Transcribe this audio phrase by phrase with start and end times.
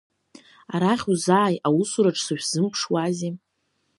[0.73, 3.33] Арахь узааи, аусураҿ сышәзымԥшуази?